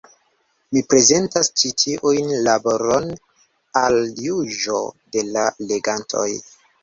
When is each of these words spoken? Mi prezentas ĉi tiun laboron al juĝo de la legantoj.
Mi 0.75 0.81
prezentas 0.93 1.49
ĉi 1.61 1.69
tiun 1.81 2.31
laboron 2.47 3.13
al 3.83 3.99
juĝo 4.23 4.81
de 5.17 5.27
la 5.35 5.45
legantoj. 5.73 6.27